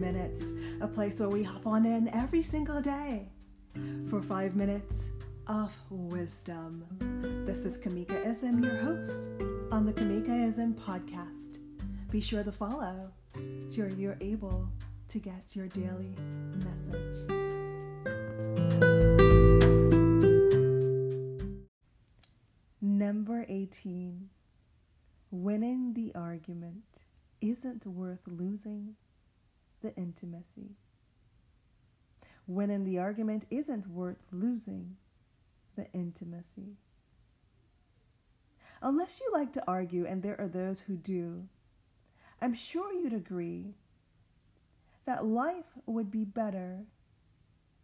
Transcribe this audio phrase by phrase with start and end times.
[0.00, 3.28] Minutes, a place where we hop on in every single day
[4.10, 5.06] for five minutes
[5.46, 6.84] of wisdom.
[7.46, 9.22] This is Kamika Ism, your host
[9.70, 11.60] on the Kamika Ism podcast.
[12.10, 13.12] Be sure to follow
[13.68, 14.68] so you're able
[15.08, 16.16] to get your daily
[16.64, 17.30] message.
[22.82, 24.28] Number 18
[25.30, 27.05] Winning the argument
[27.40, 28.96] isn't worth losing
[29.82, 30.76] the intimacy.
[32.46, 34.96] Winning the argument isn't worth losing
[35.76, 36.76] the intimacy.
[38.82, 41.48] Unless you like to argue, and there are those who do,
[42.40, 43.74] I'm sure you'd agree
[45.06, 46.84] that life would be better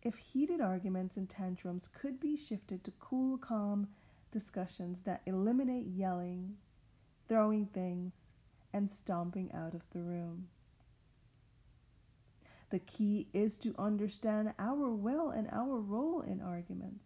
[0.03, 3.89] if heated arguments and tantrums could be shifted to cool, calm
[4.33, 6.57] discussions that eliminate yelling,
[7.29, 8.13] throwing things,
[8.73, 10.49] and stomping out of the room.
[12.71, 17.05] The key is to understand our will and our role in arguments.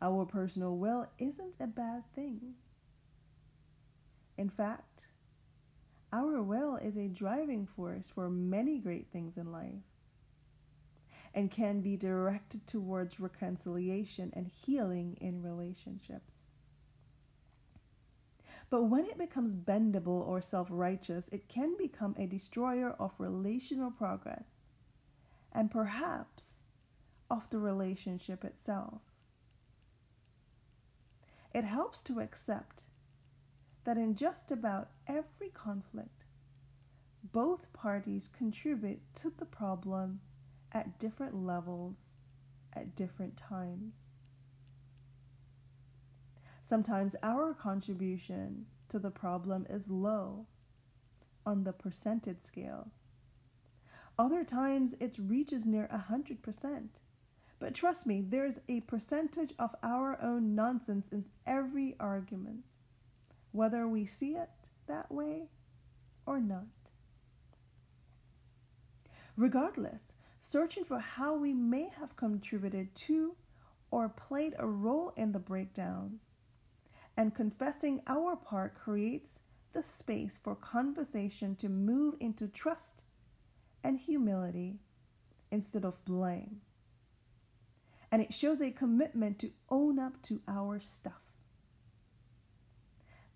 [0.00, 2.54] Our personal will isn't a bad thing.
[4.38, 5.08] In fact,
[6.12, 9.82] our will is a driving force for many great things in life
[11.34, 16.35] and can be directed towards reconciliation and healing in relationships.
[18.68, 23.90] But when it becomes bendable or self righteous, it can become a destroyer of relational
[23.90, 24.64] progress
[25.52, 26.60] and perhaps
[27.30, 29.00] of the relationship itself.
[31.54, 32.84] It helps to accept
[33.84, 36.24] that in just about every conflict,
[37.32, 40.20] both parties contribute to the problem
[40.72, 42.16] at different levels
[42.72, 43.94] at different times.
[46.68, 50.46] Sometimes our contribution to the problem is low
[51.46, 52.88] on the percentage scale.
[54.18, 56.88] Other times it reaches near 100%.
[57.60, 62.64] But trust me, there's a percentage of our own nonsense in every argument,
[63.52, 64.50] whether we see it
[64.88, 65.44] that way
[66.26, 66.66] or not.
[69.36, 73.36] Regardless, searching for how we may have contributed to
[73.92, 76.18] or played a role in the breakdown
[77.16, 79.38] and confessing our part creates
[79.72, 83.02] the space for conversation to move into trust
[83.82, 84.80] and humility
[85.50, 86.60] instead of blame.
[88.10, 91.12] And it shows a commitment to own up to our stuff.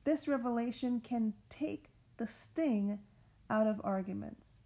[0.04, 2.98] This revelation can take the sting
[3.48, 4.56] out of arguments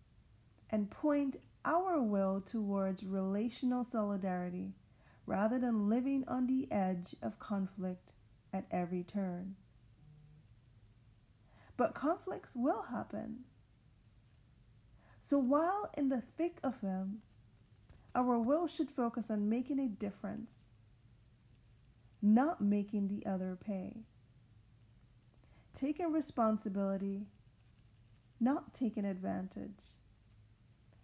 [0.70, 4.74] and point our will towards relational solidarity
[5.26, 8.13] rather than living on the edge of conflict
[8.54, 9.56] at every turn.
[11.76, 13.40] But conflicts will happen.
[15.20, 17.22] So while in the thick of them,
[18.14, 20.76] our will should focus on making a difference,
[22.22, 24.04] not making the other pay.
[25.74, 27.26] Taking responsibility,
[28.38, 29.96] not taking advantage,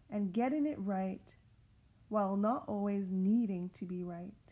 [0.08, 1.34] and getting it right
[2.08, 4.49] while not always needing to be right.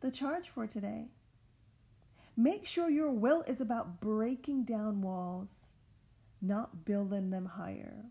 [0.00, 1.08] The charge for today
[2.36, 5.66] make sure your will is about breaking down walls,
[6.40, 8.06] not building them higher.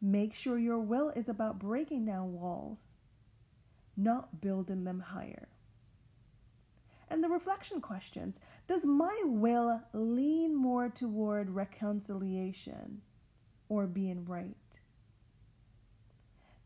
[0.00, 2.78] Make sure your will is about breaking down walls,
[3.96, 5.48] not building them higher.
[7.10, 13.00] And the reflection questions Does my will lean more toward reconciliation
[13.70, 14.56] or being right?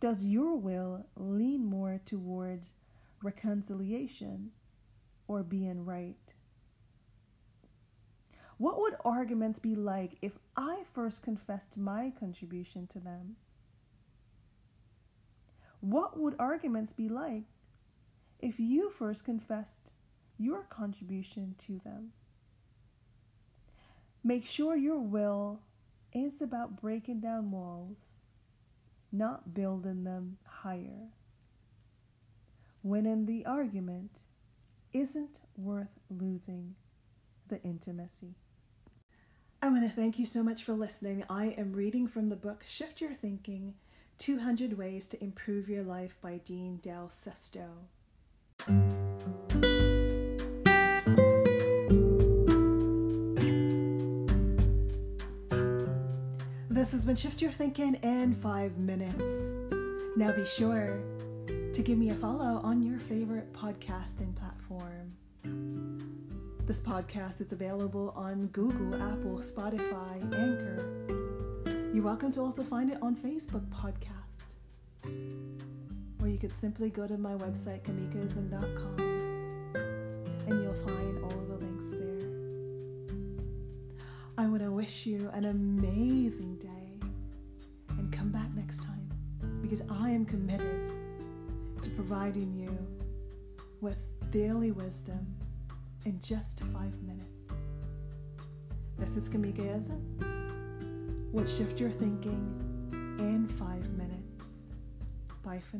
[0.02, 2.72] Does your will lean more towards
[3.22, 4.50] reconciliation
[5.28, 6.34] or being right?
[8.58, 13.36] What would arguments be like if I first confessed my contribution to them?
[15.78, 17.44] What would arguments be like
[18.40, 19.92] if you first confessed
[20.36, 22.10] your contribution to them?
[24.24, 25.60] Make sure your will
[26.12, 28.11] is about breaking down walls
[29.12, 31.10] not building them higher.
[32.82, 34.20] Winning the argument
[34.92, 36.74] isn't worth losing
[37.48, 38.34] the intimacy.
[39.60, 41.22] I want to thank you so much for listening.
[41.30, 43.74] I am reading from the book Shift Your Thinking
[44.18, 47.68] 200 Ways to Improve Your Life by Dean Del Sesto.
[56.82, 59.52] This has been Shift Your Thinking in five minutes.
[60.16, 60.98] Now be sure
[61.46, 65.12] to give me a follow on your favorite podcasting platform.
[66.66, 71.92] This podcast is available on Google, Apple, Spotify, Anchor.
[71.94, 74.56] You're welcome to also find it on Facebook Podcast.
[76.20, 78.98] Or you could simply go to my website, kamikaism.com,
[80.48, 81.21] and you'll find
[84.82, 87.06] wish you an amazing day
[87.90, 89.08] and come back next time
[89.60, 90.90] because I am committed
[91.82, 92.76] to providing you
[93.80, 93.96] with
[94.32, 95.24] daily wisdom
[96.04, 97.62] in just five minutes.
[98.98, 99.96] This is Kamika Eza.
[101.30, 102.42] What shift your thinking
[103.20, 104.46] in five minutes.
[105.44, 105.76] Bye for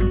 [0.00, 0.08] now.